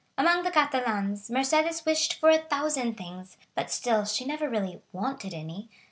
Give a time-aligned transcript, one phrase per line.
[0.17, 5.31] Amongst the Catalans, Mercédès wished for a thousand things, but still she never really wanted
[5.31, 5.69] any.